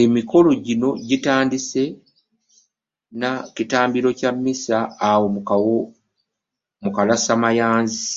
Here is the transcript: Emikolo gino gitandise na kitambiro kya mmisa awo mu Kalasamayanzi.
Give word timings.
Emikolo 0.00 0.50
gino 0.64 0.88
gitandise 1.08 1.84
na 3.20 3.30
kitambiro 3.54 4.08
kya 4.18 4.30
mmisa 4.36 4.76
awo 5.10 5.26
mu 6.84 6.88
Kalasamayanzi. 6.96 8.08